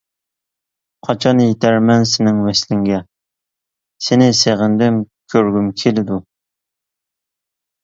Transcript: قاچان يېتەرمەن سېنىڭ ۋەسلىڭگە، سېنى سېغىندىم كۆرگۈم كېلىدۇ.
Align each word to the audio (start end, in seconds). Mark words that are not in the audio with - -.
قاچان 1.07 1.41
يېتەرمەن 1.43 2.05
سېنىڭ 2.13 2.39
ۋەسلىڭگە، 2.45 3.01
سېنى 4.07 4.31
سېغىندىم 4.41 4.99
كۆرگۈم 5.37 5.71
كېلىدۇ. 5.85 6.21